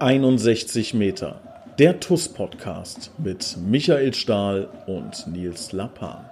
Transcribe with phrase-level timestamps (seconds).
[0.00, 1.42] 61 Meter.
[1.78, 6.24] Der TUS Podcast mit Michael Stahl und Nils Lappan.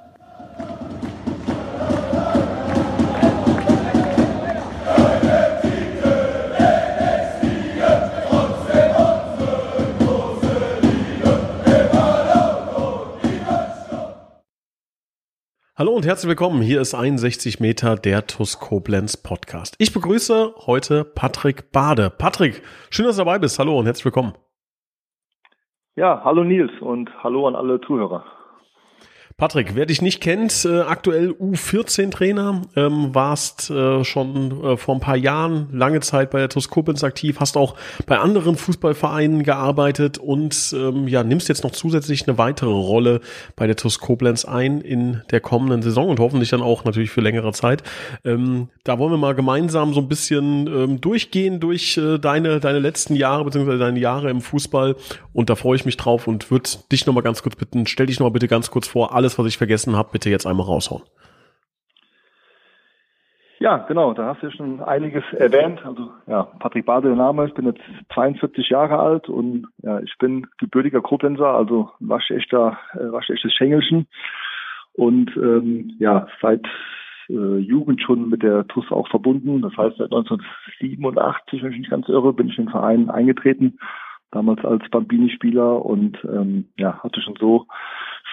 [15.99, 16.62] Und herzlich willkommen.
[16.62, 19.75] Hier ist 61 Meter der TUS Koblenz Podcast.
[19.81, 22.09] Ich begrüße heute Patrick Bade.
[22.09, 23.59] Patrick, schön, dass du dabei bist.
[23.59, 24.35] Hallo und herzlich willkommen.
[25.96, 28.25] Ja, hallo Nils und hallo an alle Zuhörer.
[29.41, 35.01] Patrick, wer dich nicht kennt, äh, aktuell U14-Trainer, ähm, warst äh, schon äh, vor ein
[35.01, 36.69] paar Jahren lange Zeit bei der TuS
[37.05, 42.37] aktiv, hast auch bei anderen Fußballvereinen gearbeitet und ähm, ja, nimmst jetzt noch zusätzlich eine
[42.37, 43.20] weitere Rolle
[43.55, 44.01] bei der TuS
[44.45, 47.84] ein in der kommenden Saison und hoffentlich dann auch natürlich für längere Zeit.
[48.25, 52.80] Ähm, da wollen wir mal gemeinsam so ein bisschen ähm, durchgehen durch äh, deine, deine
[52.80, 54.97] letzten Jahre beziehungsweise deine Jahre im Fußball
[55.33, 58.19] und da freue ich mich drauf und würde dich nochmal ganz kurz bitten, stell dich
[58.19, 61.02] nochmal bitte ganz kurz vor, alles alles, was ich vergessen habe, bitte jetzt einmal raushauen.
[63.60, 65.84] Ja, genau, da hast du ja schon einiges erwähnt.
[65.84, 67.80] Also ja, Patrick Bade der Name, ich bin jetzt
[68.14, 74.06] 42 Jahre alt und ja, ich bin gebürtiger Koblenzer, also waschechter, äh, waschechtes Schengelchen.
[74.92, 76.66] Und ähm, ja, seit
[77.28, 79.60] äh, Jugend schon mit der TUS auch verbunden.
[79.60, 83.78] Das heißt, seit 1987, wenn ich nicht ganz irre, bin ich in den Verein eingetreten,
[84.30, 87.66] damals als Bambini-Spieler und ähm, ja, hatte schon so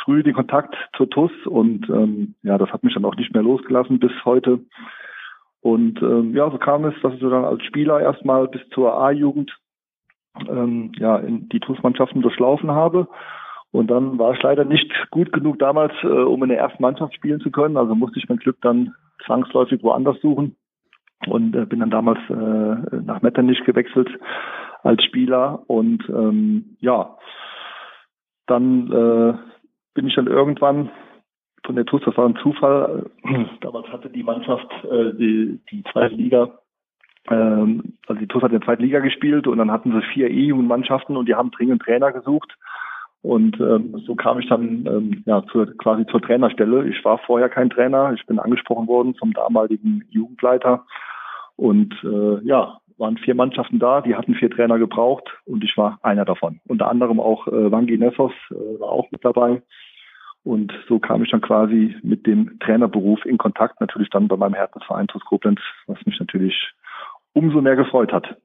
[0.04, 3.44] früh den Kontakt zur TUS und ähm, ja, das hat mich dann auch nicht mehr
[3.44, 4.60] losgelassen bis heute.
[5.62, 9.58] Und ähm, ja, so kam es, dass ich dann als Spieler erstmal bis zur A-Jugend
[10.48, 13.08] ähm, ja, in die TUS-Mannschaften durchlaufen habe.
[13.72, 17.16] Und dann war ich leider nicht gut genug damals, äh, um in der ersten Mannschaft
[17.16, 17.78] spielen zu können.
[17.78, 18.94] Also musste ich mein Glück dann
[19.26, 20.56] zwangsläufig woanders suchen
[21.28, 24.10] und äh, bin dann damals äh, nach Metternich gewechselt
[24.86, 25.64] als Spieler.
[25.68, 27.18] Und ähm, ja,
[28.48, 29.34] dann äh,
[29.96, 30.92] bin ich dann irgendwann
[31.66, 33.10] von der TUS, das war ein Zufall,
[33.62, 36.60] damals hatte die Mannschaft äh, die, die zweite Liga,
[37.30, 40.30] ähm, also die TUS hat in der zweiten Liga gespielt und dann hatten sie vier
[40.30, 42.56] E-Jugendmannschaften und die haben dringend Trainer gesucht.
[43.24, 46.88] Und ähm, so kam ich dann ähm, ja zur, quasi zur Trainerstelle.
[46.88, 50.86] Ich war vorher kein Trainer, ich bin angesprochen worden vom damaligen Jugendleiter.
[51.56, 56.00] Und äh, ja, waren vier Mannschaften da, die hatten vier Trainer gebraucht und ich war
[56.02, 56.60] einer davon.
[56.68, 59.62] Unter anderem auch äh, Wangi Nessos äh, war auch mit dabei.
[60.44, 64.54] Und so kam ich dann quasi mit dem Trainerberuf in Kontakt, natürlich dann bei meinem
[64.54, 66.72] Herzensverein TuS Koblenz, was mich natürlich
[67.34, 68.38] umso mehr gefreut hat.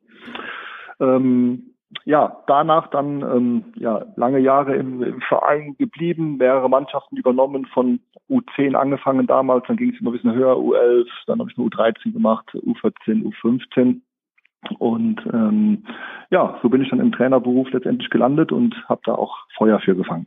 [0.99, 1.75] Ähm,
[2.05, 8.01] ja, danach dann ähm, ja, lange Jahre im, im, Verein geblieben, mehrere Mannschaften übernommen, von
[8.31, 11.67] U10 angefangen damals, dann ging es immer ein bisschen höher, U11, dann habe ich eine
[11.67, 14.01] U13 gemacht, U14, U15.
[14.79, 15.85] Und ähm,
[16.31, 19.97] ja, so bin ich dann im Trainerberuf letztendlich gelandet und habe da auch Feuer für
[19.97, 20.27] gefangen.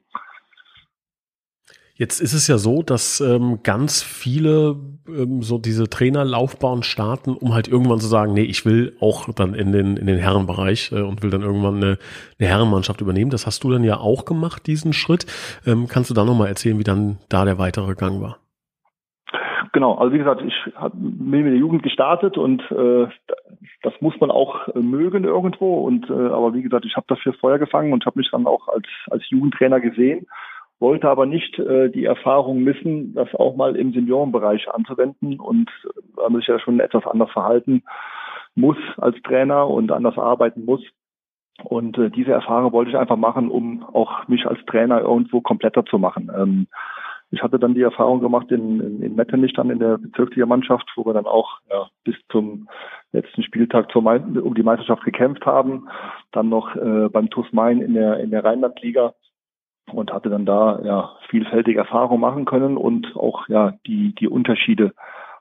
[1.95, 4.77] Jetzt ist es ja so, dass ähm, ganz viele
[5.07, 9.53] ähm, so diese Trainerlaufbahn starten, um halt irgendwann zu sagen, nee, ich will auch dann
[9.53, 11.99] in den, in den Herrenbereich äh, und will dann irgendwann eine,
[12.39, 13.29] eine Herrenmannschaft übernehmen.
[13.29, 15.27] Das hast du dann ja auch gemacht, diesen Schritt.
[15.67, 18.39] Ähm, kannst du da nochmal erzählen, wie dann da der weitere Gang war?
[19.73, 20.55] Genau, also wie gesagt, ich
[20.93, 23.07] bin mit der Jugend gestartet und äh,
[23.81, 25.79] das muss man auch äh, mögen irgendwo.
[25.79, 28.67] Und äh, aber wie gesagt, ich habe dafür Feuer gefangen und habe mich dann auch
[28.67, 30.27] als als Jugendtrainer gesehen
[30.83, 35.71] wollte aber nicht äh, die Erfahrung missen, das auch mal im Seniorenbereich anzuwenden und
[36.13, 37.83] weil man sich ja schon etwas anders verhalten
[38.53, 40.81] muss als Trainer und anders arbeiten muss.
[41.63, 45.85] Und äh, diese Erfahrung wollte ich einfach machen, um auch mich als Trainer irgendwo kompletter
[45.85, 46.29] zu machen.
[46.35, 46.67] Ähm,
[47.33, 51.03] ich hatte dann die Erfahrung gemacht in, in, in Metternich dann in der Bezirksliga-Mannschaft, wo
[51.03, 52.69] wir dann auch ja, bis zum
[53.11, 55.89] letzten Spieltag zur um die Meisterschaft gekämpft haben.
[56.31, 59.15] Dann noch äh, beim TuS Main in der, in der Rheinlandliga
[59.91, 64.93] und hatte dann da ja vielfältige Erfahrungen machen können und auch ja die die Unterschiede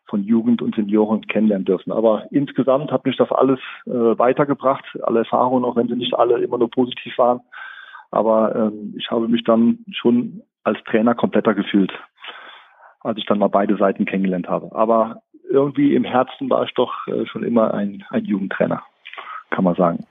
[0.07, 1.93] von Jugend und Senioren kennenlernen dürfen.
[1.93, 6.43] Aber insgesamt hat mich das alles äh, weitergebracht, alle Erfahrungen, auch wenn sie nicht alle
[6.43, 7.41] immer nur positiv waren.
[8.11, 11.93] Aber ähm, ich habe mich dann schon als Trainer kompletter gefühlt,
[13.01, 14.75] als ich dann mal beide Seiten kennengelernt habe.
[14.75, 18.83] Aber irgendwie im Herzen war ich doch äh, schon immer ein, ein Jugendtrainer,
[19.51, 20.07] kann man sagen.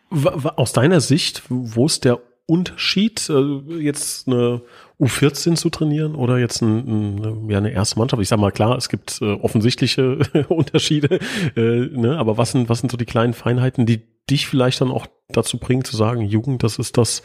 [0.56, 4.62] Aus deiner Sicht, wo ist der Unterschied, äh, jetzt eine
[5.00, 8.22] U14 zu trainieren oder jetzt ein, ein, ja, eine erste Mannschaft?
[8.22, 10.18] Ich sag mal, klar, es gibt äh, offensichtliche
[10.50, 11.20] Unterschiede,
[11.56, 12.18] ne?
[12.18, 15.60] aber was sind, was sind so die kleinen Feinheiten, die dich vielleicht dann auch dazu
[15.60, 17.24] bringen zu sagen, Jugend, das ist das,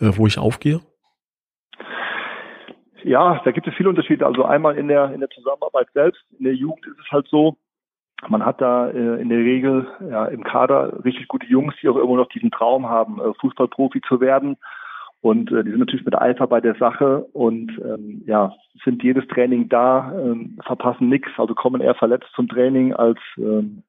[0.00, 0.80] wo ich aufgehe?
[3.04, 4.24] Ja, da gibt es viele Unterschiede.
[4.24, 6.24] Also einmal in der, in der Zusammenarbeit selbst.
[6.38, 7.56] In der Jugend ist es halt so,
[8.28, 11.96] man hat da äh, in der Regel ja, im Kader richtig gute Jungs, die auch
[11.96, 14.56] immer noch diesen Traum haben, äh, Fußballprofi zu werden.
[15.20, 18.54] Und äh, die sind natürlich mit Eifer bei der Sache und ähm, ja,
[18.84, 23.82] sind jedes Training da, ähm, verpassen nichts, also kommen eher verletzt zum Training als ähm,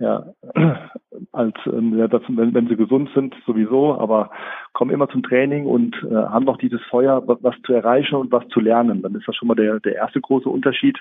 [0.00, 0.24] ja,
[1.32, 4.30] als das, wenn, wenn sie gesund sind sowieso, aber
[4.72, 8.32] kommen immer zum Training und äh, haben noch dieses Feuer, was, was zu erreichen und
[8.32, 9.02] was zu lernen.
[9.02, 10.98] Dann ist das schon mal der, der erste große Unterschied.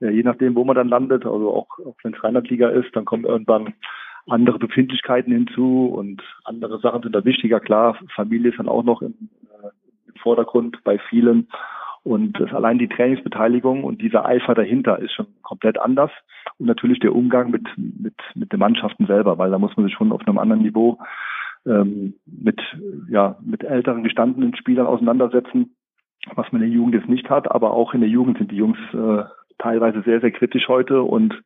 [0.00, 3.04] Ja, je nachdem, wo man dann landet, also auch, auch wenn es Rheinlandliga ist, dann
[3.04, 3.74] kommen irgendwann
[4.28, 7.60] andere Befindlichkeiten hinzu und andere Sachen sind da wichtiger.
[7.60, 9.14] Klar, Familie ist dann auch noch im,
[9.44, 9.68] äh,
[10.08, 11.48] im Vordergrund bei vielen.
[12.06, 16.12] Und das, allein die Trainingsbeteiligung und dieser Eifer dahinter ist schon komplett anders.
[16.56, 19.94] Und natürlich der Umgang mit, mit, mit den Mannschaften selber, weil da muss man sich
[19.96, 20.98] schon auf einem anderen Niveau
[21.66, 22.60] ähm, mit,
[23.08, 25.74] ja, mit älteren gestandenen Spielern auseinandersetzen,
[26.36, 27.50] was man in der Jugend jetzt nicht hat.
[27.50, 29.24] Aber auch in der Jugend sind die Jungs äh,
[29.58, 31.42] teilweise sehr, sehr kritisch heute und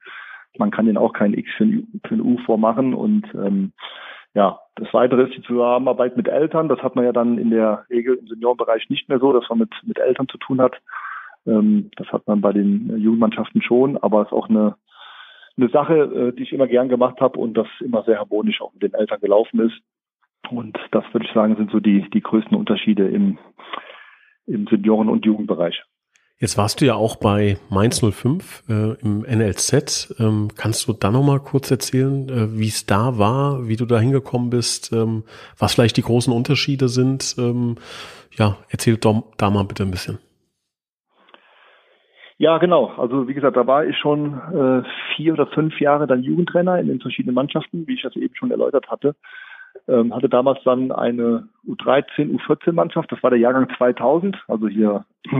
[0.59, 2.93] man kann denen auch kein X für ein, für ein U vormachen.
[2.93, 3.73] Und ähm,
[4.35, 6.69] ja, das Weitere ist die Zusammenarbeit mit Eltern.
[6.69, 9.59] Das hat man ja dann in der Regel im Seniorenbereich nicht mehr so, dass man
[9.59, 10.77] mit, mit Eltern zu tun hat.
[11.47, 14.77] Ähm, das hat man bei den Jugendmannschaften schon, aber es ist auch eine,
[15.57, 18.73] eine Sache, äh, die ich immer gern gemacht habe und das immer sehr harmonisch auch
[18.73, 19.81] mit den Eltern gelaufen ist.
[20.51, 23.39] Und das würde ich sagen, sind so die, die größten Unterschiede im,
[24.47, 25.83] im Senioren- und Jugendbereich.
[26.41, 30.17] Jetzt warst du ja auch bei Mainz 05 äh, im NLZ.
[30.19, 34.01] Ähm, kannst du da nochmal kurz erzählen, äh, wie es da war, wie du da
[34.01, 35.25] hingekommen bist, ähm,
[35.59, 37.37] was vielleicht die großen Unterschiede sind?
[37.39, 37.77] Ähm,
[38.39, 40.19] ja, erzähl doch da mal bitte ein bisschen.
[42.39, 42.87] Ja, genau.
[42.97, 44.83] Also wie gesagt, da war ich schon äh,
[45.15, 48.51] vier oder fünf Jahre dann Jugendtrainer in den verschiedenen Mannschaften, wie ich das eben schon
[48.51, 49.15] erläutert hatte.
[49.89, 55.05] Ähm, hatte damals dann eine U13, U14-Mannschaft, das war der Jahrgang 2000, also hier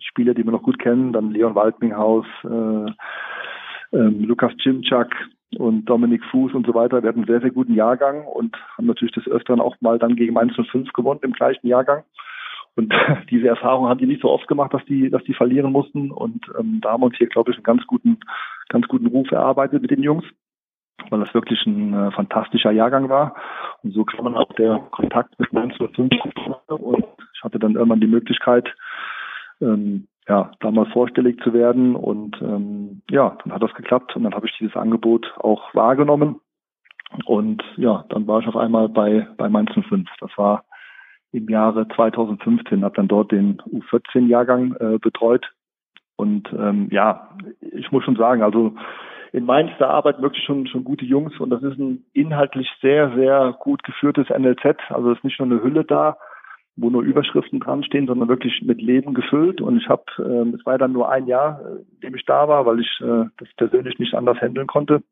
[0.00, 5.14] Spieler, die wir noch gut kennen, dann Leon Waldminghaus, äh, ähm, Lukas Cimczak
[5.56, 7.02] und Dominik Fuß und so weiter.
[7.02, 10.16] Wir hatten einen sehr, sehr guten Jahrgang und haben natürlich des Öfteren auch mal dann
[10.16, 12.04] gegen Mainz 05 gewonnen im gleichen Jahrgang.
[12.76, 12.94] Und
[13.30, 16.10] diese Erfahrung haben die nicht so oft gemacht, dass die, dass die verlieren mussten.
[16.10, 18.18] Und ähm, da haben wir uns hier, glaube ich, einen ganz guten,
[18.68, 20.24] ganz guten Ruf erarbeitet mit den Jungs
[21.10, 23.34] weil das wirklich ein äh, fantastischer Jahrgang war.
[23.82, 26.12] Und so kam man auch der Kontakt mit 1905
[26.68, 27.04] und
[27.34, 28.74] ich hatte dann irgendwann die Möglichkeit,
[29.60, 34.24] ähm, ja, da mal vorstellig zu werden und ähm, ja, dann hat das geklappt und
[34.24, 36.40] dann habe ich dieses Angebot auch wahrgenommen
[37.24, 40.08] und ja, dann war ich auf einmal bei bei Mainz 05.
[40.20, 40.64] Das war
[41.32, 45.50] im Jahre 2015, habe dann dort den U14-Jahrgang äh, betreut
[46.16, 47.28] und ähm, ja,
[47.60, 48.74] ich muss schon sagen, also
[49.32, 53.14] in Mainz, da arbeiten wirklich schon, schon gute Jungs und das ist ein inhaltlich sehr,
[53.14, 54.78] sehr gut geführtes NLZ.
[54.88, 56.16] Also es ist nicht nur eine Hülle da,
[56.76, 59.60] wo nur Überschriften dran stehen, sondern wirklich mit Leben gefüllt.
[59.60, 62.48] Und ich habe, äh, es war dann nur ein Jahr, äh, in dem ich da
[62.48, 65.02] war, weil ich äh, das persönlich nicht anders handeln konnte.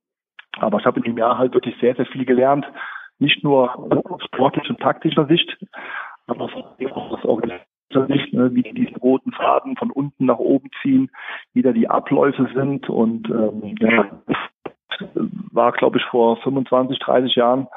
[0.58, 2.64] Aber ich habe in dem Jahr halt wirklich sehr, sehr viel gelernt.
[3.19, 3.76] Nicht nur
[4.10, 5.56] aus sportlicher und taktischer Sicht,
[6.26, 7.24] aber auch aus
[8.08, 11.10] nicht, ne, wie die roten Faden von unten nach oben ziehen,
[11.54, 14.10] wie da die Abläufe sind und ähm, ja,
[15.52, 17.68] war, glaube ich, vor 25, 30 Jahren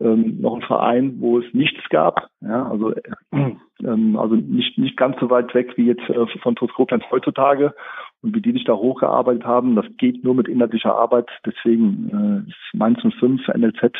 [0.00, 2.28] ähm, noch ein Verein, wo es nichts gab.
[2.40, 2.94] Ja, also
[3.32, 6.70] ähm, also nicht nicht ganz so weit weg wie jetzt äh, von TuS
[7.10, 7.74] heutzutage
[8.22, 9.76] und wie die sich da hochgearbeitet haben.
[9.76, 11.28] Das geht nur mit inhaltlicher Arbeit.
[11.44, 13.92] Deswegen äh, ist Mainz 05 NLZ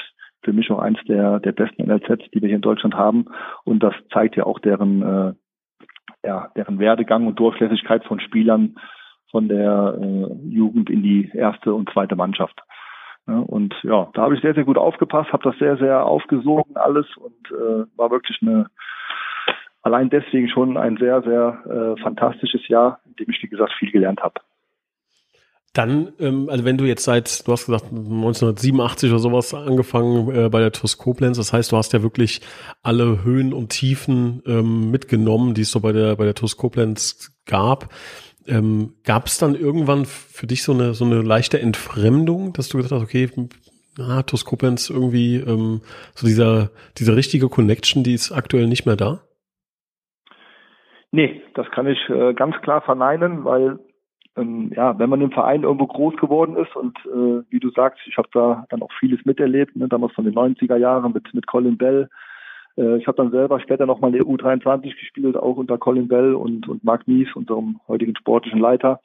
[0.43, 3.27] für mich auch eins der, der besten NLZs, die wir hier in Deutschland haben.
[3.65, 5.33] Und das zeigt ja auch deren, äh,
[6.25, 8.77] ja, deren Werdegang und Durchlässigkeit von Spielern
[9.31, 12.61] von der äh, Jugend in die erste und zweite Mannschaft.
[13.27, 16.77] Ja, und ja, da habe ich sehr, sehr gut aufgepasst, habe das sehr, sehr aufgesogen
[16.77, 18.67] alles und äh, war wirklich eine
[19.83, 23.91] allein deswegen schon ein sehr, sehr äh, fantastisches Jahr, in dem ich, wie gesagt, viel
[23.91, 24.41] gelernt habe.
[25.73, 30.49] Dann, ähm, also wenn du jetzt seit, du hast gesagt 1987 oder sowas angefangen äh,
[30.49, 32.41] bei der TUS das heißt, du hast ja wirklich
[32.83, 36.57] alle Höhen und Tiefen ähm, mitgenommen, die es so bei der bei der TUS
[37.47, 37.89] gab.
[38.49, 42.79] Ähm, gab es dann irgendwann für dich so eine so eine leichte Entfremdung, dass du
[42.79, 43.31] gesagt hast, okay,
[44.01, 44.45] ah, TUS
[44.91, 45.83] irgendwie ähm,
[46.15, 49.21] so dieser diese richtige Connection, die ist aktuell nicht mehr da?
[51.13, 53.79] Nee, das kann ich äh, ganz klar verneinen, weil
[54.41, 58.01] ähm, ja, wenn man im Verein irgendwo groß geworden ist und äh, wie du sagst,
[58.07, 61.47] ich habe da dann auch vieles miterlebt, ne, damals von den 90er Jahren mit, mit
[61.47, 62.09] Colin Bell.
[62.77, 66.35] Äh, ich habe dann selber später nochmal in der U23 gespielt, auch unter Colin Bell
[66.35, 69.01] und, und Mark Mies, unserem heutigen sportlichen Leiter.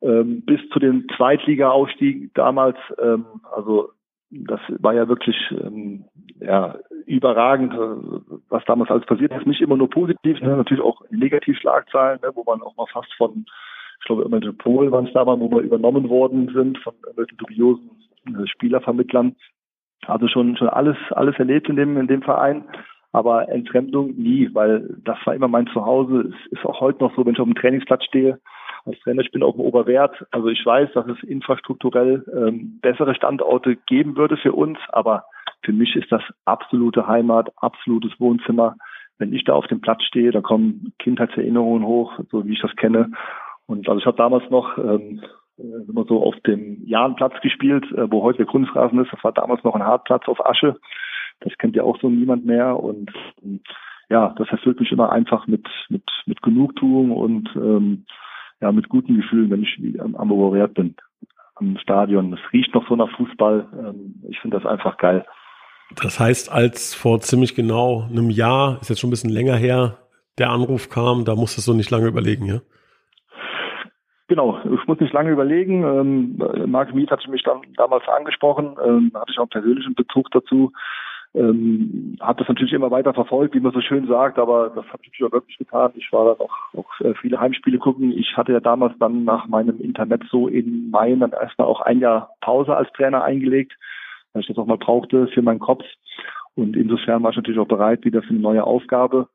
[0.00, 3.90] Ähm, bis zu dem Zweitliga-Aufstieg damals, ähm, also
[4.30, 6.06] das war ja wirklich ähm,
[6.40, 6.76] ja,
[7.06, 9.46] überragend, äh, was damals alles passiert ist.
[9.46, 13.44] Nicht immer nur positiv, ne, natürlich auch Negativschlagzeilen, ne, wo man auch mal fast von
[14.02, 17.90] ich glaube, irgendwelche Polen waren es damals, wo wir übernommen worden sind von irgendwelchen dubiosen
[18.26, 19.36] äh, Spielervermittlern.
[20.06, 22.64] Also schon, schon alles, alles erlebt in dem, in dem Verein.
[23.12, 26.32] Aber Entfremdung nie, weil das war immer mein Zuhause.
[26.32, 28.40] Es ist auch heute noch so, wenn ich auf dem Trainingsplatz stehe,
[28.84, 30.26] als Trainer, ich bin auf dem Oberwert.
[30.32, 35.26] Also ich weiß, dass es infrastrukturell ähm, bessere Standorte geben würde für uns, aber
[35.64, 38.74] für mich ist das absolute Heimat, absolutes Wohnzimmer.
[39.18, 42.74] Wenn ich da auf dem Platz stehe, da kommen Kindheitserinnerungen hoch, so wie ich das
[42.74, 43.12] kenne.
[43.72, 45.22] Und also ich habe damals noch ähm,
[45.58, 49.10] äh, immer so auf dem Jahnplatz gespielt, äh, wo heute der Kunstrasen ist.
[49.12, 50.76] Das war damals noch ein Hartplatz auf Asche.
[51.40, 52.78] Das kennt ja auch so niemand mehr.
[52.78, 53.10] Und
[54.10, 58.04] ja, das erfüllt mich immer einfach mit, mit, mit Genugtuung und ähm,
[58.60, 60.94] ja, mit guten Gefühlen, wenn ich am, am Oberwert bin,
[61.54, 62.34] am Stadion.
[62.34, 63.68] Es riecht noch so nach Fußball.
[63.72, 65.24] Ähm, ich finde das einfach geil.
[65.96, 69.96] Das heißt, als vor ziemlich genau einem Jahr, ist jetzt schon ein bisschen länger her,
[70.36, 72.60] der Anruf kam, da musstest du nicht lange überlegen, ja?
[74.28, 75.82] Genau, ich muss nicht lange überlegen.
[75.82, 80.30] Ähm, Marc Miet hatte mich dann damals angesprochen, ähm, hatte ich auch einen persönlichen Bezug
[80.30, 80.72] dazu.
[81.34, 85.02] Ähm, habe das natürlich immer weiter verfolgt, wie man so schön sagt, aber das habe
[85.10, 85.92] ich auch wirklich getan.
[85.94, 88.12] Ich war dann auch, auch äh, viele Heimspiele gucken.
[88.12, 92.30] Ich hatte ja damals dann nach meinem Intermezzo in Main dann erstmal auch ein Jahr
[92.42, 93.72] Pause als Trainer eingelegt,
[94.32, 95.84] weil ich das auch mal brauchte für meinen Kopf.
[96.54, 99.28] Und insofern war ich natürlich auch bereit wieder für eine neue Aufgabe.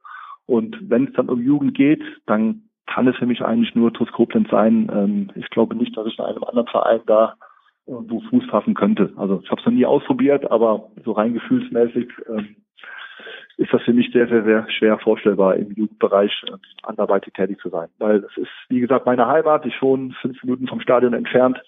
[0.45, 4.11] Und wenn es dann um Jugend geht, dann kann es für mich eigentlich nur TuS
[4.11, 4.89] Koblenz sein.
[4.93, 7.35] Ähm, ich glaube nicht, dass ich in einem anderen Verein da
[7.85, 9.13] irgendwo Fuß fassen könnte.
[9.15, 12.55] Also ich habe es noch nie ausprobiert, aber so rein gefühlsmäßig ähm,
[13.57, 17.69] ist das für mich sehr, sehr, sehr schwer vorstellbar, im Jugendbereich äh, anderweitig tätig zu
[17.69, 17.89] sein.
[17.97, 19.65] Weil es ist, wie gesagt, meine Heimat.
[19.65, 21.61] Ich wohne fünf Minuten vom Stadion entfernt.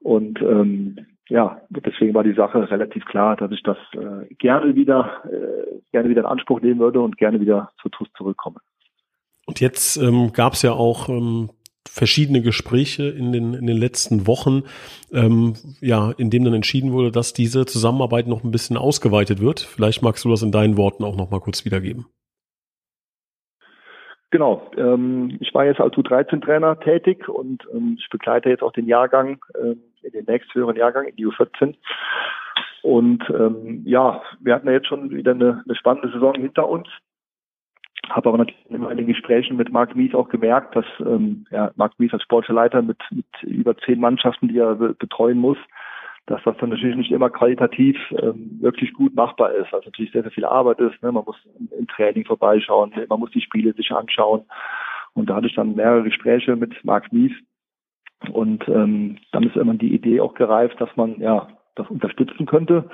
[0.00, 5.22] Und ähm, ja, deswegen war die Sache relativ klar, dass ich das äh, gerne wieder
[5.24, 8.60] äh, gerne wieder in Anspruch nehmen würde und gerne wieder zu TUS zurückkomme.
[9.50, 11.50] Und jetzt ähm, gab es ja auch ähm,
[11.84, 14.62] verschiedene Gespräche in den, in den letzten Wochen,
[15.12, 19.58] ähm, ja, in dem dann entschieden wurde, dass diese Zusammenarbeit noch ein bisschen ausgeweitet wird.
[19.58, 22.06] Vielleicht magst du das in deinen Worten auch noch mal kurz wiedergeben.
[24.30, 24.70] Genau.
[24.76, 29.40] Ähm, ich war jetzt als U13-Trainer tätig und ähm, ich begleite jetzt auch den Jahrgang,
[29.54, 31.74] äh, in den nächsthöheren Jahrgang, in die U14.
[32.82, 36.86] Und ähm, ja, wir hatten ja jetzt schon wieder eine, eine spannende Saison hinter uns.
[38.10, 41.98] Habe aber natürlich in den Gesprächen mit Marc Mies auch gemerkt, dass ähm, ja, Marc
[41.98, 45.58] Mies als Sportleiter mit, mit über zehn Mannschaften, die er betreuen muss,
[46.26, 49.72] dass das dann natürlich nicht immer qualitativ ähm, wirklich gut machbar ist.
[49.72, 51.00] Also natürlich sehr, sehr viel Arbeit ist.
[51.02, 51.12] Ne?
[51.12, 51.36] Man muss
[51.78, 54.42] im Training vorbeischauen, man muss die Spiele sich anschauen.
[55.14, 57.32] Und da hatte ich dann mehrere Gespräche mit Marc Mies.
[58.32, 61.48] Und ähm, dann ist immer die Idee auch gereift, dass man ja
[61.80, 62.88] das unterstützen könnte.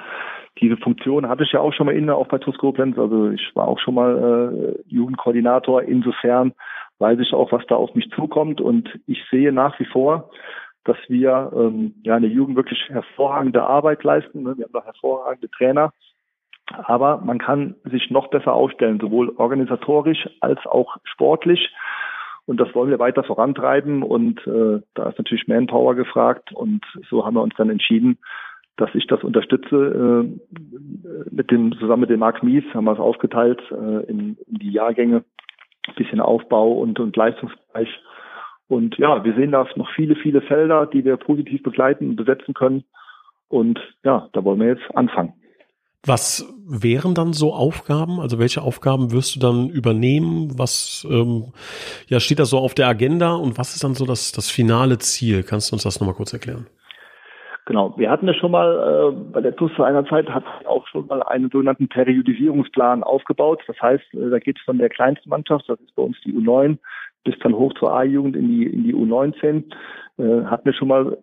[0.61, 2.57] Diese Funktion hatte ich ja auch schon mal inne, auch bei TuS.
[2.63, 5.83] Also ich war auch schon mal äh, Jugendkoordinator.
[5.83, 6.53] Insofern
[6.99, 8.61] weiß ich auch, was da auf mich zukommt.
[8.61, 10.31] Und ich sehe nach wie vor,
[10.85, 14.43] dass wir ähm, ja in der Jugend wirklich hervorragende Arbeit leisten.
[14.43, 14.57] Ne?
[14.57, 15.93] Wir haben da hervorragende Trainer.
[16.73, 21.73] Aber man kann sich noch besser aufstellen, sowohl organisatorisch als auch sportlich.
[22.47, 24.03] Und das wollen wir weiter vorantreiben.
[24.03, 26.53] Und äh, da ist natürlich Manpower gefragt.
[26.53, 28.19] Und so haben wir uns dann entschieden,
[28.77, 30.61] dass ich das unterstütze äh,
[31.31, 34.71] mit dem zusammen mit dem Marc Mies haben wir es aufgeteilt äh, in, in die
[34.71, 35.25] Jahrgänge,
[35.97, 37.89] bisschen Aufbau und, und Leistungsbereich.
[38.69, 42.53] Und ja, wir sehen da noch viele, viele Felder, die wir positiv begleiten und besetzen
[42.53, 42.85] können.
[43.49, 45.33] Und ja, da wollen wir jetzt anfangen.
[46.05, 48.21] Was wären dann so Aufgaben?
[48.21, 50.57] Also welche Aufgaben wirst du dann übernehmen?
[50.59, 51.53] Was ähm,
[52.09, 54.99] ja, steht da so auf der Agenda und was ist dann so das, das finale
[54.99, 55.43] Ziel?
[55.43, 56.67] Kannst du uns das nochmal kurz erklären?
[57.67, 60.87] Genau, wir hatten ja schon mal, äh, bei der TUS vor einer Zeit hat auch
[60.87, 63.61] schon mal einen sogenannten Periodisierungsplan aufgebaut.
[63.67, 66.33] Das heißt, äh, da geht es von der kleinsten Mannschaft, das ist bei uns die
[66.33, 66.79] U9,
[67.25, 69.65] bis dann hoch zur A-Jugend in die, in die U19.
[70.17, 71.19] Äh, hatten wir schon mal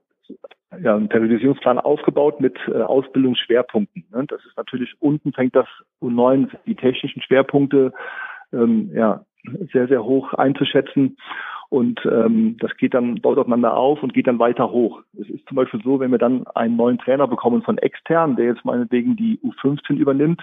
[0.81, 4.05] ja, einen Periodisierungsplan aufgebaut mit äh, Ausbildungsschwerpunkten.
[4.11, 4.25] Ne?
[4.27, 5.67] Das ist natürlich, unten fängt das
[6.01, 7.93] U9, die technischen Schwerpunkte,
[8.51, 9.23] ähm, ja,
[9.71, 11.15] sehr, sehr hoch einzuschätzen.
[11.73, 15.01] Und ähm, das geht dann, baut aufeinander auf und geht dann weiter hoch.
[15.19, 18.45] Es ist zum Beispiel so, wenn wir dann einen neuen Trainer bekommen von extern, der
[18.45, 20.39] jetzt meinetwegen die U15 übernimmt,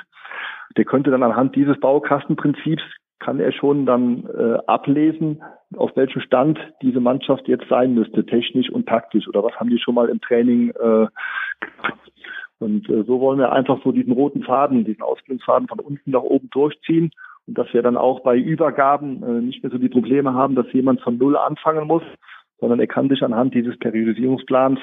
[0.77, 2.83] der könnte dann anhand dieses Baukastenprinzips
[3.21, 5.41] kann er schon dann äh, ablesen,
[5.77, 9.29] auf welchem Stand diese Mannschaft jetzt sein müsste, technisch und taktisch.
[9.29, 11.07] Oder was haben die schon mal im Training äh,
[12.59, 16.23] und äh, so wollen wir einfach so diesen roten Faden, diesen Ausbildungsfaden von unten nach
[16.23, 17.13] oben durchziehen
[17.55, 21.01] dass wir dann auch bei Übergaben äh, nicht mehr so die Probleme haben, dass jemand
[21.01, 22.03] von Null anfangen muss,
[22.59, 24.79] sondern er kann sich anhand dieses Periodisierungsplans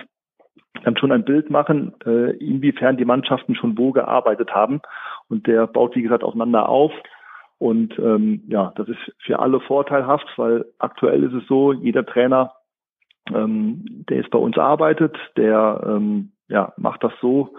[0.83, 4.81] dann schon ein Bild machen, äh, inwiefern die Mannschaften schon wo gearbeitet haben.
[5.27, 6.91] Und der baut, wie gesagt, aufeinander auf.
[7.57, 12.53] Und ähm, ja, das ist für alle vorteilhaft, weil aktuell ist es so, jeder Trainer
[13.33, 17.55] ähm, der jetzt bei uns arbeitet, der ähm, ja, macht das so,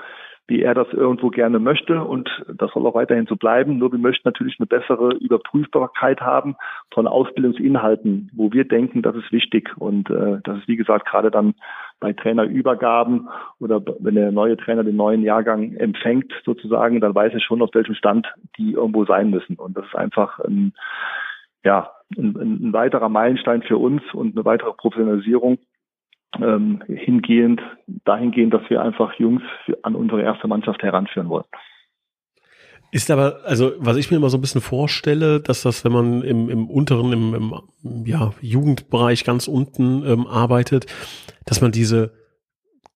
[0.49, 3.77] wie er das irgendwo gerne möchte und das soll auch weiterhin so bleiben.
[3.77, 6.57] Nur wir möchten natürlich eine bessere Überprüfbarkeit haben
[6.91, 9.71] von Ausbildungsinhalten, wo wir denken, das ist wichtig.
[9.77, 11.55] Und äh, das ist wie gesagt gerade dann
[12.01, 13.29] bei Trainerübergaben
[13.61, 17.75] oder wenn der neue Trainer den neuen Jahrgang empfängt sozusagen, dann weiß er schon, auf
[17.75, 18.27] welchem Stand
[18.57, 19.57] die irgendwo sein müssen.
[19.57, 20.73] Und das ist einfach ein,
[21.63, 25.59] ja, ein, ein weiterer Meilenstein für uns und eine weitere Professionalisierung
[26.41, 27.61] ähm, hingehend,
[28.05, 29.43] dahingehend, dass wir einfach Jungs
[29.83, 31.45] an unsere erste Mannschaft heranführen wollen.
[32.91, 36.23] Ist aber, also was ich mir immer so ein bisschen vorstelle, dass das, wenn man
[36.23, 40.87] im, im unteren, im, im ja, Jugendbereich ganz unten ähm, arbeitet,
[41.45, 42.15] dass man diese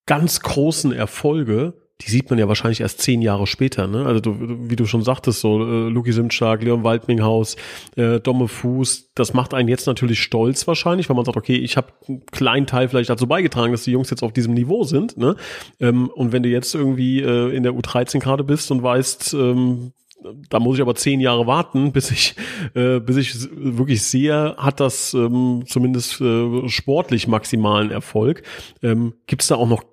[0.06, 4.06] ganz großen Erfolge die sieht man ja wahrscheinlich erst zehn Jahre später, ne?
[4.06, 4.36] Also du,
[4.68, 7.56] wie du schon sagtest, so äh, Luki Simstark, Leon Waldminghaus,
[7.96, 11.76] äh, Domme Fuß, das macht einen jetzt natürlich stolz wahrscheinlich, weil man sagt, okay, ich
[11.76, 15.16] habe einen kleinen Teil vielleicht dazu beigetragen, dass die Jungs jetzt auf diesem Niveau sind,
[15.16, 15.36] ne?
[15.78, 19.92] Ähm, und wenn du jetzt irgendwie äh, in der U13 gerade bist und weißt, ähm,
[20.48, 22.34] da muss ich aber zehn Jahre warten, bis ich,
[22.74, 28.42] äh, bis ich wirklich sehe, hat das ähm, zumindest äh, sportlich maximalen Erfolg.
[28.82, 29.84] Ähm, Gibt es da auch noch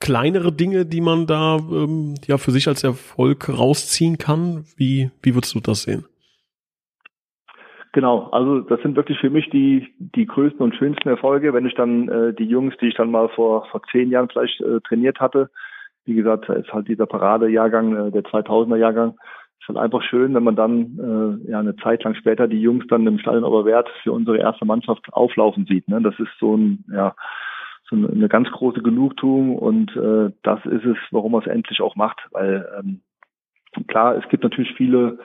[0.00, 4.64] kleinere Dinge, die man da ähm, ja für sich als Erfolg rausziehen kann?
[4.76, 6.04] Wie, wie würdest du das sehen?
[7.92, 11.74] Genau, also das sind wirklich für mich die, die größten und schönsten Erfolge, wenn ich
[11.74, 15.20] dann äh, die Jungs, die ich dann mal vor, vor zehn Jahren vielleicht äh, trainiert
[15.20, 15.50] hatte,
[16.04, 19.18] wie gesagt, ist halt dieser Paradejahrgang, äh, der 2000er Jahrgang,
[19.60, 22.86] ist halt einfach schön, wenn man dann äh, ja eine Zeit lang später die Jungs
[22.88, 25.88] dann im Stadion Oberwert für unsere erste Mannschaft auflaufen sieht.
[25.88, 26.00] Ne?
[26.02, 27.14] Das ist so ein, ja,
[27.90, 31.96] so eine ganz große Genugtuung und äh, das ist es, warum er es endlich auch
[31.96, 33.00] macht, weil ähm,
[33.86, 35.18] klar, es gibt natürlich viele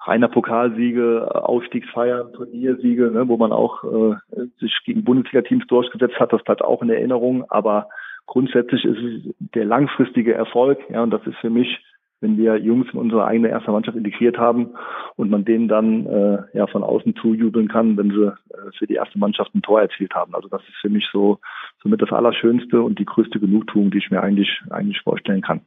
[0.00, 4.16] reiner Pokalsiege, Aufstiegsfeiern, Turniersiege, ne, wo man auch äh,
[4.60, 7.88] sich gegen Bundesliga-Teams durchgesetzt hat, das bleibt auch in Erinnerung, aber
[8.26, 11.84] grundsätzlich ist es der langfristige Erfolg, ja, und das ist für mich
[12.20, 14.70] wenn wir Jungs in unsere eigene erste Mannschaft integriert haben
[15.16, 18.94] und man denen dann äh, ja von außen zujubeln kann, wenn sie äh, für die
[18.94, 20.34] erste Mannschaft ein Tor erzielt haben.
[20.34, 21.38] Also das ist für mich so
[21.82, 25.60] somit das Allerschönste und die größte Genugtuung, die ich mir eigentlich eigentlich vorstellen kann.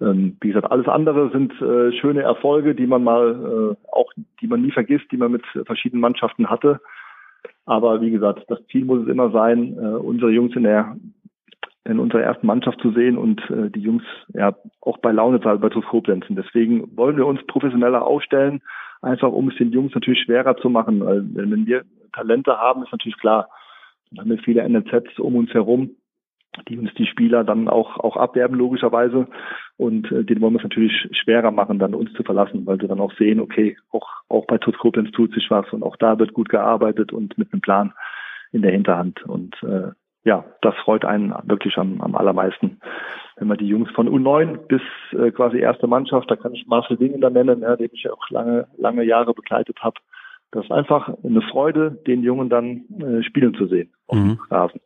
[0.00, 4.46] Ähm, wie gesagt, alles andere sind äh, schöne Erfolge, die man mal äh, auch, die
[4.46, 6.80] man nie vergisst, die man mit verschiedenen Mannschaften hatte.
[7.66, 10.96] Aber wie gesagt, das Ziel muss es immer sein, äh, unsere Jungs in der
[11.84, 15.58] in unserer ersten Mannschaft zu sehen und äh, die Jungs ja auch bei Laune zu
[15.58, 15.84] bei TuS
[16.30, 18.62] deswegen wollen wir uns professioneller aufstellen,
[19.02, 21.04] einfach um es den Jungs natürlich schwerer zu machen.
[21.04, 23.48] Weil wenn wir Talente haben, ist natürlich klar,
[24.10, 25.90] dann haben wir viele NLZs um uns herum,
[26.68, 29.26] die uns die Spieler dann auch auch abwerben logischerweise
[29.76, 32.88] und äh, denen wollen wir es natürlich schwerer machen, dann uns zu verlassen, weil sie
[32.88, 34.76] dann auch sehen, okay, auch auch bei TuS
[35.12, 37.92] tut sich was und auch da wird gut gearbeitet und mit einem Plan
[38.52, 39.90] in der Hinterhand und äh,
[40.24, 42.80] ja, das freut einen wirklich am, am allermeisten.
[43.36, 44.82] Wenn man die Jungs von U9 bis
[45.12, 48.66] äh, quasi erste Mannschaft, da kann ich Marcel Wingender nennen, ja, den ich auch lange,
[48.78, 49.96] lange Jahre begleitet habe.
[50.50, 54.38] Das ist einfach eine Freude, den Jungen dann äh, spielen zu sehen auf mhm.
[54.50, 54.80] Rasen.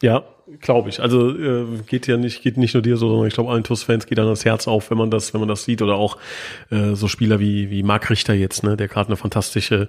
[0.00, 0.22] Ja,
[0.60, 1.00] glaube ich.
[1.00, 4.06] Also äh, geht ja nicht, geht nicht nur dir so, sondern ich glaube allen TUS-Fans
[4.06, 6.16] geht dann das Herz auf, wenn man das, wenn man das sieht oder auch
[6.70, 9.88] äh, so Spieler wie wie Marc Richter jetzt, ne, der gerade eine fantastische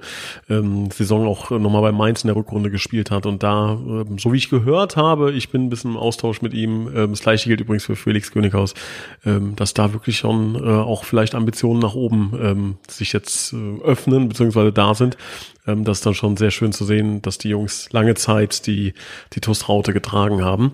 [0.50, 4.34] ähm, Saison auch nochmal bei Mainz in der Rückrunde gespielt hat und da, äh, so
[4.34, 6.88] wie ich gehört habe, ich bin ein bisschen im Austausch mit ihm.
[6.96, 8.74] Äh, das gleiche gilt übrigens für Felix Könighaus,
[9.26, 13.82] äh, dass da wirklich schon äh, auch vielleicht Ambitionen nach oben ähm, sich jetzt äh,
[13.84, 15.18] öffnen beziehungsweise da sind.
[15.68, 18.94] Ähm, das ist dann schon sehr schön zu sehen, dass die Jungs lange Zeit die
[19.34, 20.74] die TUS-Raute getragen haben haben.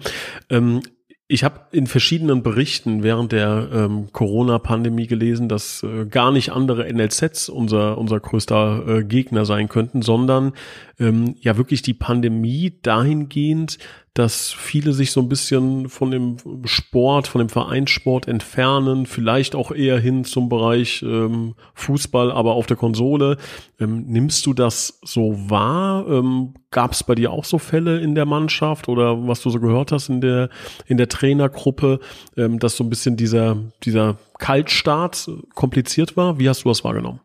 [0.50, 0.82] Ähm,
[1.30, 6.92] ich habe in verschiedenen Berichten während der ähm, Corona-Pandemie gelesen, dass äh, gar nicht andere
[6.92, 10.54] NLZs unser, unser größter äh, Gegner sein könnten, sondern
[11.00, 13.78] ähm, ja wirklich die Pandemie dahingehend,
[14.18, 19.72] dass viele sich so ein bisschen von dem Sport, von dem Vereinssport entfernen, vielleicht auch
[19.72, 23.38] eher hin zum Bereich ähm, Fußball, aber auf der Konsole.
[23.80, 26.08] Ähm, nimmst du das so wahr?
[26.08, 29.60] Ähm, Gab es bei dir auch so Fälle in der Mannschaft oder was du so
[29.60, 30.50] gehört hast in der
[30.86, 32.00] in der Trainergruppe,
[32.36, 36.40] ähm, dass so ein bisschen dieser dieser Kaltstart kompliziert war?
[36.40, 37.22] Wie hast du das wahrgenommen?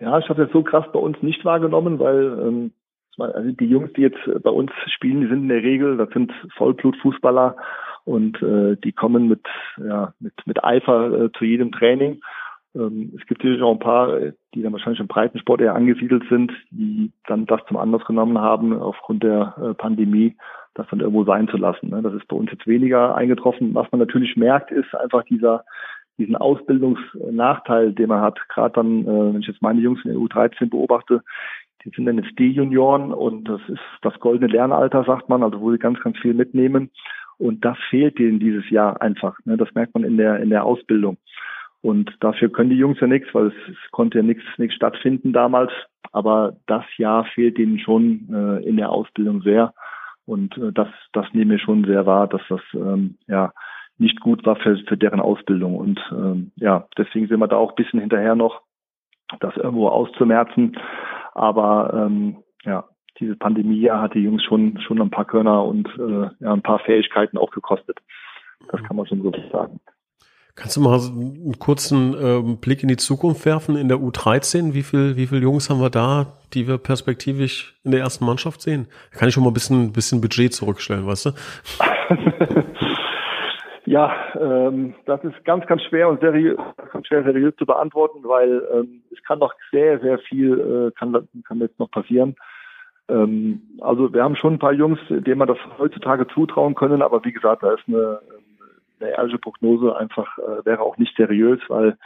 [0.00, 2.72] Ja, ich habe das so krass bei uns nicht wahrgenommen, weil ähm,
[3.18, 6.32] also die Jungs, die jetzt bei uns spielen, die sind in der Regel, das sind
[6.56, 7.56] Vollblutfußballer
[8.04, 9.46] und äh, die kommen mit,
[9.76, 12.20] ja, mit, mit Eifer äh, zu jedem Training.
[12.74, 14.18] Ähm, es gibt natürlich auch ein paar,
[14.54, 18.76] die dann wahrscheinlich im Breitensport eher angesiedelt sind, die dann das zum Anlass genommen haben,
[18.78, 20.36] aufgrund der äh, Pandemie,
[20.74, 21.90] das dann irgendwo sein zu lassen.
[21.90, 22.00] Ne?
[22.02, 23.74] Das ist bei uns jetzt weniger eingetroffen.
[23.74, 25.64] Was man natürlich merkt, ist einfach dieser
[26.18, 30.20] diesen Ausbildungsnachteil, den man hat, gerade dann, äh, wenn ich jetzt meine Jungs in der
[30.20, 31.22] U13 beobachte,
[31.84, 35.60] die sind dann jetzt die Junioren und das ist das goldene Lernalter, sagt man, also
[35.60, 36.90] wo sie ganz, ganz viel mitnehmen.
[37.38, 39.36] Und das fehlt denen dieses Jahr einfach.
[39.44, 39.56] Ne?
[39.56, 41.16] Das merkt man in der, in der Ausbildung.
[41.80, 45.32] Und dafür können die Jungs ja nichts, weil es, es konnte ja nichts, nichts stattfinden
[45.32, 45.72] damals.
[46.12, 49.74] Aber das Jahr fehlt ihnen schon äh, in der Ausbildung sehr.
[50.24, 53.52] Und äh, das, das nehme ich schon sehr wahr, dass das ähm, ja
[53.98, 55.76] nicht gut war für, für deren Ausbildung.
[55.76, 58.62] Und ähm, ja, deswegen sind wir da auch ein bisschen hinterher noch,
[59.40, 60.76] das irgendwo auszumerzen.
[61.32, 62.84] Aber ähm, ja,
[63.18, 66.78] diese Pandemie hat die Jungs schon schon ein paar Körner und äh, ja, ein paar
[66.80, 67.98] Fähigkeiten auch gekostet.
[68.70, 69.80] Das kann man schon so sagen.
[70.54, 74.74] Kannst du mal einen kurzen äh, Blick in die Zukunft werfen in der U13?
[74.74, 78.60] Wie viel, wie viele Jungs haben wir da, die wir perspektivisch in der ersten Mannschaft
[78.60, 78.86] sehen?
[79.12, 81.30] Da kann ich schon mal ein bisschen, bisschen Budget zurückstellen, weißt du?
[83.84, 86.58] ja, ähm, das ist ganz, ganz schwer und seriös,
[86.92, 91.28] ganz schwer seriös zu beantworten, weil ähm, es kann noch sehr, sehr viel äh, kann,
[91.46, 92.36] kann jetzt noch passieren.
[93.08, 97.24] Ähm, also wir haben schon ein paar Jungs, denen man das heutzutage zutrauen können, aber
[97.24, 98.20] wie gesagt, da ist eine
[99.02, 101.98] eine ehrliche Prognose einfach äh, wäre auch nicht seriös, weil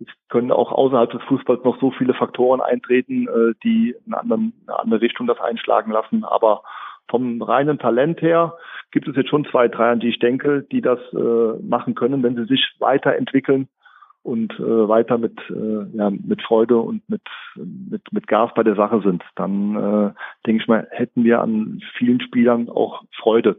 [0.00, 4.52] es können auch außerhalb des Fußballs noch so viele Faktoren eintreten, äh, die in anderen,
[4.66, 6.24] eine andere Richtung das einschlagen lassen.
[6.24, 6.62] Aber
[7.08, 8.56] vom reinen Talent her
[8.90, 12.22] gibt es jetzt schon zwei, drei, an die ich denke, die das äh, machen können,
[12.22, 13.68] wenn sie sich weiterentwickeln
[14.22, 17.22] und äh, weiter mit äh, ja mit Freude und mit
[17.56, 20.12] mit mit Gas bei der Sache sind, dann äh,
[20.46, 23.56] denke ich mal hätten wir an vielen Spielern auch Freude.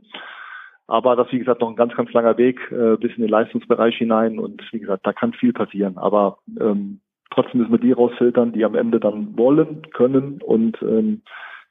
[0.88, 3.96] Aber das, wie gesagt, noch ein ganz, ganz langer Weg äh, bis in den Leistungsbereich
[3.98, 4.38] hinein.
[4.38, 5.98] Und wie gesagt, da kann viel passieren.
[5.98, 7.00] Aber ähm,
[7.32, 11.22] trotzdem müssen wir die rausfiltern, die am Ende dann wollen, können und ähm,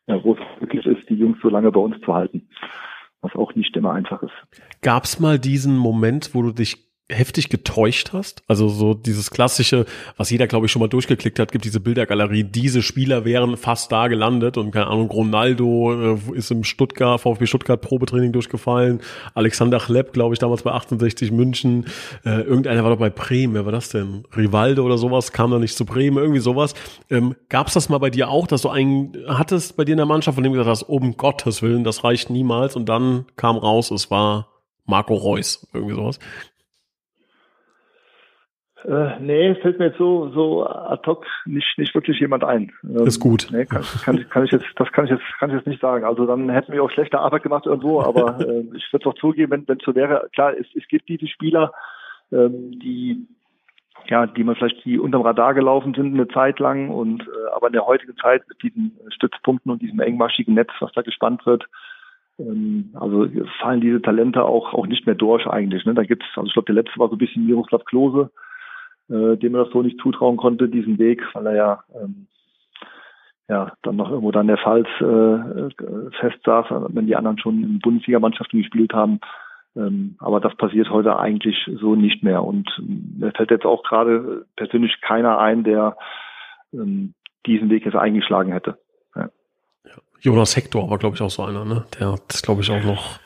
[0.06, 2.48] ja, wo es wirklich ist, die Jungs so lange bei uns zu halten.
[3.20, 4.32] Was auch nicht immer einfach ist.
[4.80, 8.42] Gab es mal diesen Moment, wo du dich heftig getäuscht hast?
[8.48, 12.44] Also so dieses klassische, was jeder glaube ich schon mal durchgeklickt hat, gibt diese Bildergalerie,
[12.44, 17.46] diese Spieler wären fast da gelandet und keine Ahnung, Ronaldo äh, ist im Stuttgart, VfB
[17.46, 19.00] Stuttgart Probetraining durchgefallen,
[19.34, 21.86] Alexander Chlepp, glaube ich, damals bei 68 München,
[22.24, 24.24] äh, irgendeiner war doch bei Bremen, wer war das denn?
[24.36, 26.74] Rivaldo oder sowas, kam da nicht zu Bremen, irgendwie sowas.
[27.10, 30.06] Ähm, Gab das mal bei dir auch, dass du einen hattest bei dir in der
[30.06, 33.56] Mannschaft, von dem du gesagt hast, um Gottes Willen, das reicht niemals und dann kam
[33.56, 34.48] raus, es war
[34.84, 36.18] Marco Reus, irgendwie sowas.
[38.84, 42.72] Äh, nee, fällt mir jetzt so, so ad hoc nicht, nicht wirklich jemand ein.
[42.82, 43.48] Ähm, ist gut.
[43.52, 46.04] Nee, kann, kann, kann ich jetzt, das kann ich jetzt, kann ich jetzt nicht sagen.
[46.04, 49.14] Also dann hätten wir auch schlechte Arbeit gemacht irgendwo, aber äh, ich würde es auch
[49.14, 50.28] zugeben, wenn, wenn es so wäre.
[50.32, 51.72] Klar, es, es gibt diese Spieler,
[52.32, 53.24] ähm, die,
[54.08, 57.68] ja, die man vielleicht die unterm Radar gelaufen sind eine Zeit lang und, äh, aber
[57.68, 61.66] in der heutigen Zeit mit diesen Stützpunkten und diesem engmaschigen Netz, was da gespannt wird,
[62.40, 63.28] ähm, also
[63.60, 65.84] fallen diese Talente auch, auch nicht mehr durch eigentlich.
[65.84, 65.94] Ne?
[65.94, 68.30] Da gibt's, also ich glaube, der letzte war so ein bisschen Miroslav Klose,
[69.12, 72.26] äh, dem er das so nicht zutrauen konnte, diesen Weg, weil er ja ähm,
[73.48, 75.70] ja dann noch irgendwo dann der Pfalz äh,
[76.20, 79.20] fest saß, wenn die anderen schon in Bundesligamannschaften gespielt haben.
[79.76, 82.42] Ähm, aber das passiert heute eigentlich so nicht mehr.
[82.42, 85.96] Und ähm, mir fällt jetzt auch gerade persönlich keiner ein, der
[86.72, 87.14] ähm,
[87.46, 88.78] diesen Weg jetzt eingeschlagen hätte.
[89.14, 89.28] Ja.
[90.20, 91.84] Jonas Hector war, glaube ich, auch so einer, ne?
[91.98, 93.18] Der hat, glaube ich, auch noch.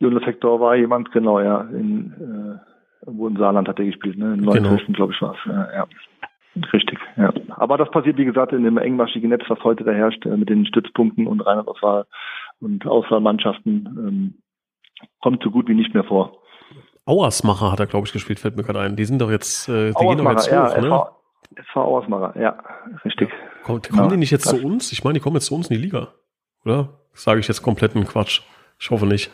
[0.00, 2.12] Jonas Hector war jemand, genau, ja, in
[2.58, 2.73] äh,
[3.06, 4.34] wo in Saarland hat er gespielt, ne?
[4.34, 4.96] In Neunkirchen, genau.
[4.96, 5.38] glaube ich, war es.
[5.46, 5.86] Ja, ja.
[6.72, 7.32] Richtig, ja.
[7.56, 10.48] Aber das passiert, wie gesagt, in dem engmaschigen Netz, was heute da herrscht, äh, mit
[10.48, 12.06] den Stützpunkten und Rein- und Auswahl
[12.60, 14.34] und Auswahlmannschaften, ähm,
[15.20, 16.38] kommt so gut wie nicht mehr vor.
[17.06, 18.96] Auersmacher hat er, glaube ich, gespielt, fällt mir gerade ein.
[18.96, 21.06] Die sind doch jetzt, äh, die gehen doch jetzt ja, hoch, ne?
[21.56, 22.56] SV Auersmacher, ja,
[23.04, 23.30] richtig.
[23.30, 23.62] Ja.
[23.64, 24.92] Kommt, kommen ja, die nicht jetzt zu uns?
[24.92, 26.14] Ich meine, die kommen jetzt zu uns in die Liga,
[26.64, 27.00] oder?
[27.12, 28.42] Sage ich jetzt kompletten Quatsch.
[28.78, 29.30] Ich hoffe nicht.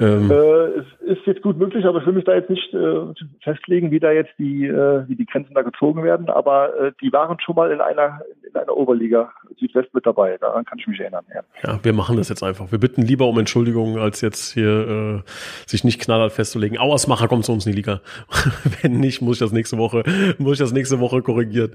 [0.00, 3.06] Ähm, äh, ist jetzt gut möglich, aber ich will mich da jetzt nicht äh,
[3.42, 6.28] festlegen, wie da jetzt die, äh, wie die Grenzen da gezogen werden.
[6.28, 10.36] Aber äh, die waren schon mal in einer in einer Oberliga Südwest mit dabei.
[10.38, 11.24] Daran kann ich mich erinnern.
[11.32, 11.42] Ja.
[11.64, 12.72] ja, wir machen das jetzt einfach.
[12.72, 15.30] Wir bitten lieber um Entschuldigung, als jetzt hier äh,
[15.66, 16.78] sich nicht knallhart festzulegen.
[16.78, 18.00] Auersmacher kommt zu uns in die Liga.
[18.82, 20.02] Wenn nicht, muss ich das nächste Woche
[20.38, 21.70] muss ich das nächste Woche korrigieren.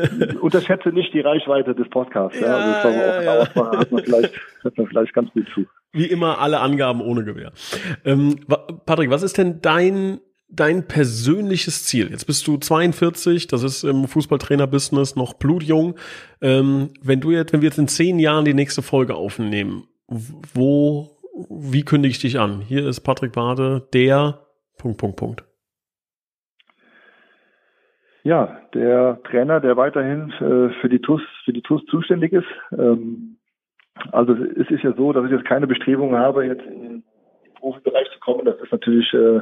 [0.40, 2.38] Unterschätze nicht die Reichweite des Podcasts.
[2.40, 3.32] Ja, ja also war auch ja.
[3.32, 5.66] Auersmacher hat man vielleicht hört man vielleicht ganz gut zu.
[5.92, 7.50] Wie immer alle Angaben ohne Gewehr.
[8.04, 8.38] Ähm,
[8.86, 10.20] Patrick, was ist denn dein
[10.52, 12.10] dein persönliches Ziel?
[12.10, 15.94] Jetzt bist du 42, das ist im Fußballtrainer-Business noch blutjung.
[16.42, 21.10] Ähm, wenn du jetzt, wenn wir jetzt in zehn Jahren die nächste Folge aufnehmen, wo,
[21.48, 22.60] wie kündige ich dich an?
[22.60, 24.40] Hier ist Patrick Bade, der
[24.76, 25.44] Punkt, Punkt, Punkt.
[28.22, 32.48] Ja, der Trainer, der weiterhin äh, für die TUS, für die TUS zuständig ist.
[32.76, 33.36] Ähm,
[34.12, 37.02] also es ist ja so, dass ich jetzt keine Bestrebungen habe, jetzt den
[37.56, 38.46] Profibereich kommen.
[38.46, 39.40] Das ist natürlich äh,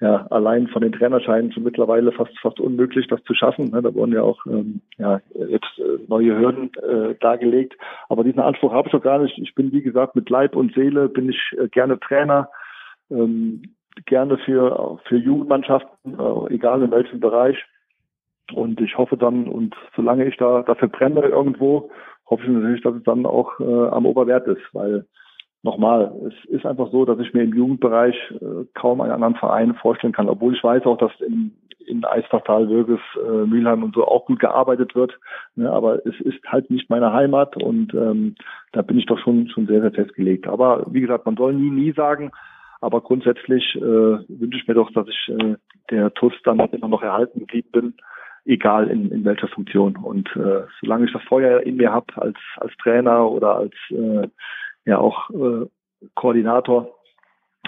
[0.00, 3.70] ja, allein von den Trainerscheinen schon mittlerweile fast fast unmöglich, das zu schaffen.
[3.70, 3.80] Ne?
[3.80, 7.74] Da wurden ja auch ähm, ja, jetzt äh, neue Hürden äh, dargelegt.
[8.08, 9.38] Aber diesen Anspruch habe ich doch gar nicht.
[9.38, 12.48] Ich bin, wie gesagt, mit Leib und Seele bin ich äh, gerne Trainer,
[13.10, 13.62] ähm,
[14.06, 17.56] gerne für, für Jugendmannschaften, äh, egal in welchem Bereich.
[18.52, 21.90] Und ich hoffe dann, und solange ich da dafür brenne irgendwo,
[22.28, 25.06] hoffe ich natürlich, dass es dann auch äh, am Oberwert ist, weil
[25.64, 29.74] nochmal, es ist einfach so, dass ich mir im Jugendbereich äh, kaum einen anderen Verein
[29.74, 34.06] vorstellen kann, obwohl ich weiß auch, dass in, in Eisbachtal, Würges, äh, Mülheim und so
[34.06, 35.18] auch gut gearbeitet wird.
[35.56, 38.36] Ne, aber es ist halt nicht meine Heimat und ähm,
[38.72, 40.46] da bin ich doch schon schon sehr, sehr festgelegt.
[40.46, 42.30] Aber wie gesagt, man soll nie, nie sagen,
[42.82, 45.56] aber grundsätzlich äh, wünsche ich mir doch, dass ich äh,
[45.90, 47.94] der TUS dann immer noch erhalten geblieben bin,
[48.44, 49.96] egal in, in welcher Funktion.
[49.96, 54.28] Und äh, solange ich das Feuer in mir habe als als Trainer oder als äh,
[54.84, 55.66] ja auch äh,
[56.14, 56.94] Koordinator,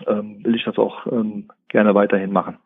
[0.07, 2.59] ähm, will ich das auch ähm, gerne weiterhin machen.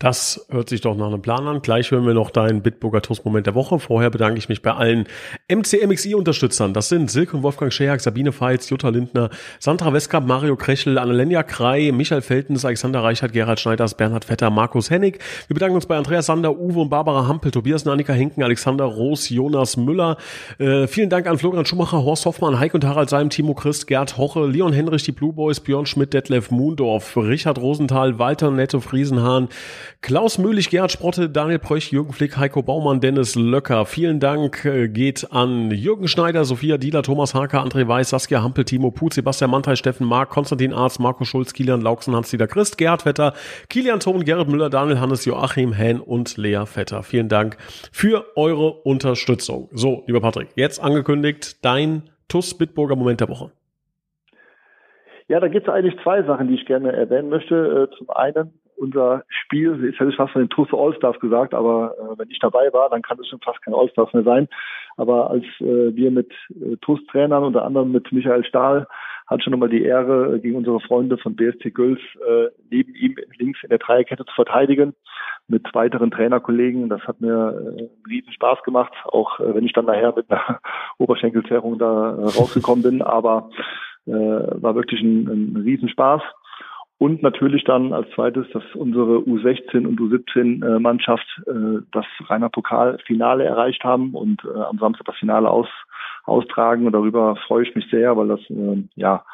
[0.00, 1.60] Das hört sich doch nach einem Plan an.
[1.60, 3.78] Gleich hören wir noch deinen Bitburger Toast-Moment der Woche.
[3.78, 5.06] Vorher bedanke ich mich bei allen
[5.48, 6.72] MCMXI-Unterstützern.
[6.72, 11.42] Das sind Silke und Wolfgang Scheak, Sabine Feitz, Jutta Lindner, Sandra Westkamp, Mario Krechel, Annelenja
[11.42, 15.18] Krei, Michael Feltens, Alexander Reichert, Gerhard Schneiders, Bernhard Vetter, Markus Hennig.
[15.48, 19.28] Wir bedanken uns bei Andreas Sander, Uwe und Barbara Hampel, Tobias Nanika Henken, Alexander Roos,
[19.28, 20.16] Jonas Müller.
[20.58, 24.16] Äh, vielen Dank an Florian Schumacher, Horst Hoffmann, Heik und Harald Seim, Timo Christ, Gerd
[24.16, 29.50] Hoche, Leon Henrich, die Blue Boys, Björn Schmidt, Detlef Moondorf, Richard Rosenthal, Walter Netto Friesenhahn,
[30.02, 33.84] Klaus Möhlich, Gerhard Sprotte, Daniel Preuch, Jürgen Flick, Heiko Baumann, Dennis Löcker.
[33.84, 38.64] Vielen Dank äh, geht an Jürgen Schneider, Sophia Dieler, Thomas Harker, André Weiß, Saskia Hampel,
[38.64, 43.02] Timo Put, Sebastian Mantei, Steffen Mark, Konstantin Arzt, Marco Schulz, Kilian Lauksen, Hans-Dieter Christ, Gerhard
[43.02, 43.34] Vetter,
[43.68, 47.02] Kilian Thon, Gerrit Müller, Daniel Hannes, Joachim Hähn und Lea Vetter.
[47.02, 47.58] Vielen Dank
[47.92, 49.68] für eure Unterstützung.
[49.72, 53.50] So, lieber Patrick, jetzt angekündigt, dein TUS Bitburger Moment der Woche.
[55.28, 57.88] Ja, da gibt es eigentlich zwei Sachen, die ich gerne erwähnen möchte.
[57.92, 61.94] Äh, zum einen unser Spiel, jetzt hätte ich fast von den TuS Allstars gesagt, aber
[61.98, 64.48] äh, wenn ich dabei war, dann kann es schon fast kein Allstars mehr sein.
[64.96, 68.86] Aber als äh, wir mit äh, TuS-Trainern, unter anderem mit Michael Stahl,
[69.26, 73.16] hat schon nochmal die Ehre, äh, gegen unsere Freunde von BST Gülf äh, neben ihm
[73.38, 74.94] links in der Dreierkette zu verteidigen
[75.46, 76.88] mit weiteren Trainerkollegen.
[76.88, 80.60] Das hat mir äh, riesen Spaß gemacht, auch äh, wenn ich dann nachher mit einer
[80.98, 83.02] Oberschenkelzerrung da äh, rausgekommen bin.
[83.02, 83.50] Aber
[84.06, 86.22] äh, war wirklich ein, ein Riesenspaß.
[87.00, 93.42] Und natürlich dann als zweites, dass unsere U16 und U17 Mannschaft äh, das Rainer Pokalfinale
[93.42, 95.66] erreicht haben und äh, am Samstag das Finale aus,
[96.24, 96.84] austragen.
[96.84, 99.24] Und darüber freue ich mich sehr, weil das äh, ja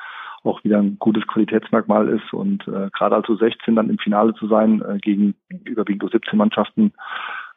[0.44, 2.33] auch wieder ein gutes Qualitätsmerkmal ist.
[2.33, 6.92] Und äh, gerade als U16 dann im Finale zu sein äh, gegen überwiegend U17 Mannschaften,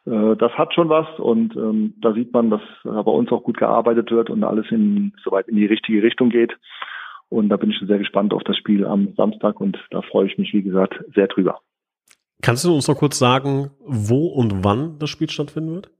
[0.06, 1.06] äh, das hat schon was.
[1.20, 5.12] Und ähm, da sieht man, dass bei uns auch gut gearbeitet wird und alles in
[5.22, 6.56] soweit in die richtige Richtung geht.
[7.30, 10.36] Und da bin ich sehr gespannt auf das Spiel am Samstag und da freue ich
[10.36, 11.60] mich, wie gesagt, sehr drüber.
[12.42, 15.90] Kannst du uns noch kurz sagen, wo und wann das Spiel stattfinden wird?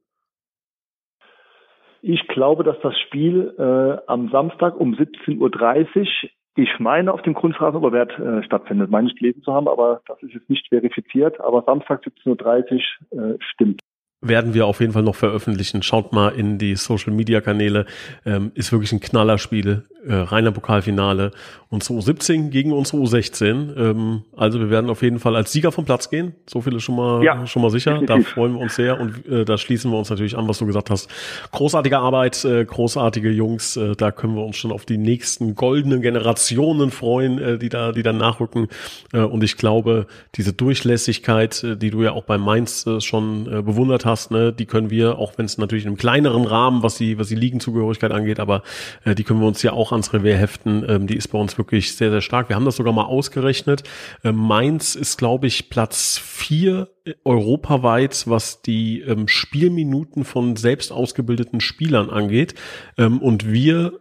[2.03, 7.35] Ich glaube, dass das Spiel äh, am Samstag um 17.30 Uhr, ich meine, auf dem
[7.35, 8.91] Kunstrasen Oberwert äh, stattfindet.
[8.91, 11.41] Meine ich gelesen zu haben, aber das ist jetzt nicht verifiziert.
[11.41, 13.83] Aber Samstag 17.30 Uhr äh, stimmt
[14.23, 15.83] werden wir auf jeden Fall noch veröffentlichen.
[15.83, 17.87] Schaut mal in die Social Media Kanäle.
[18.27, 19.85] Ähm, ist wirklich ein Knallerspiel.
[20.07, 21.31] Äh, reiner Pokalfinale.
[21.69, 23.77] Unsere U17 gegen unsere U16.
[23.77, 26.35] Ähm, also wir werden auf jeden Fall als Sieger vom Platz gehen.
[26.49, 27.99] So viel ist schon mal, ja, schon mal sicher.
[27.99, 28.27] Definitiv.
[28.27, 30.67] Da freuen wir uns sehr und äh, da schließen wir uns natürlich an, was du
[30.67, 31.11] gesagt hast.
[31.53, 33.77] Großartige Arbeit, äh, großartige Jungs.
[33.77, 37.93] Äh, da können wir uns schon auf die nächsten goldenen Generationen freuen, äh, die da,
[37.93, 38.69] die dann nachrücken.
[39.13, 43.47] Äh, und ich glaube, diese Durchlässigkeit, äh, die du ja auch bei Mainz äh, schon
[43.47, 46.45] äh, bewundert hast, hast, ne, die können wir, auch wenn es natürlich in einem kleineren
[46.45, 48.63] Rahmen, was die, was die Ligenzugehörigkeit angeht, aber
[49.05, 50.85] äh, die können wir uns ja auch ans Revier heften.
[50.89, 52.49] Ähm, die ist bei uns wirklich sehr, sehr stark.
[52.49, 53.85] Wir haben das sogar mal ausgerechnet.
[54.25, 56.89] Ähm, Mainz ist, glaube ich, Platz vier
[57.25, 62.55] europaweit, was die ähm, Spielminuten von selbst ausgebildeten Spielern angeht.
[62.99, 64.01] Ähm, und wir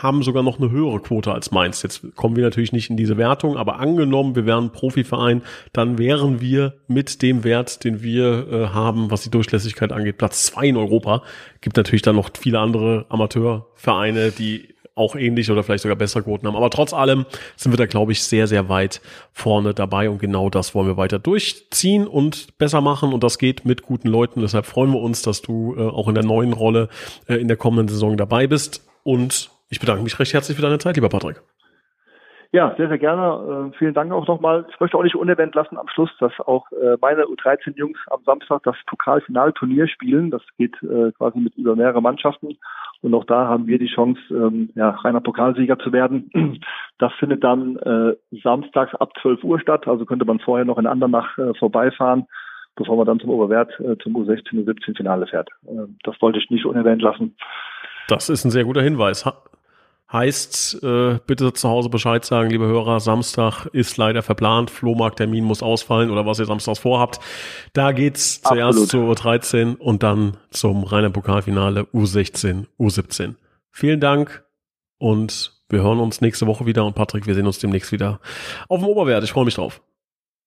[0.00, 1.82] haben sogar noch eine höhere Quote als Mainz.
[1.82, 6.40] Jetzt kommen wir natürlich nicht in diese Wertung, aber angenommen, wir wären Profiverein, dann wären
[6.40, 10.76] wir mit dem Wert, den wir äh, haben, was die Durchlässigkeit angeht, Platz zwei in
[10.76, 11.22] Europa.
[11.60, 16.46] Gibt natürlich dann noch viele andere Amateurvereine, die auch ähnlich oder vielleicht sogar bessere Quoten
[16.46, 16.56] haben.
[16.56, 17.24] Aber trotz allem
[17.56, 19.00] sind wir da, glaube ich, sehr, sehr weit
[19.32, 23.64] vorne dabei und genau das wollen wir weiter durchziehen und besser machen und das geht
[23.64, 24.42] mit guten Leuten.
[24.42, 26.88] Deshalb freuen wir uns, dass du äh, auch in der neuen Rolle
[27.26, 30.78] äh, in der kommenden Saison dabei bist und ich bedanke mich recht herzlich für deine
[30.78, 31.42] Zeit, lieber Patrick.
[32.52, 33.70] Ja, sehr, sehr gerne.
[33.72, 34.66] Äh, vielen Dank auch nochmal.
[34.70, 38.64] Ich möchte auch nicht unerwähnt lassen am Schluss, dass auch äh, meine U13-Jungs am Samstag
[38.64, 40.32] das Pokalfinalturnier spielen.
[40.32, 42.58] Das geht äh, quasi mit über mehrere Mannschaften.
[43.02, 46.30] Und auch da haben wir die Chance, ähm, ja, reiner Pokalsieger zu werden.
[46.98, 49.88] Das findet dann äh, samstags ab 12 Uhr statt.
[49.88, 52.26] Also könnte man vorher noch in Andernach äh, vorbeifahren,
[52.76, 55.48] bevor man dann zum Oberwert äh, zum U16 und 17 Finale fährt.
[55.66, 57.36] Äh, das wollte ich nicht unerwähnt lassen.
[58.10, 59.24] Das ist ein sehr guter Hinweis.
[60.12, 65.62] Heißt, äh, bitte zu Hause Bescheid sagen, liebe Hörer, Samstag ist leider verplant, Flohmarkttermin muss
[65.62, 67.20] ausfallen oder was ihr samstags vorhabt.
[67.74, 73.36] Da geht's zuerst zur U13 und dann zum Rainer Pokalfinale U16, U17.
[73.70, 74.44] Vielen Dank
[74.98, 78.18] und wir hören uns nächste Woche wieder und Patrick, wir sehen uns demnächst wieder
[78.68, 79.22] auf dem Oberwert.
[79.22, 79.80] Ich freue mich drauf.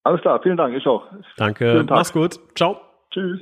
[0.03, 1.05] Alles klar, vielen Dank, ich auch.
[1.37, 2.37] Danke, mach's gut.
[2.55, 2.81] Ciao.
[3.11, 3.39] Tschüss.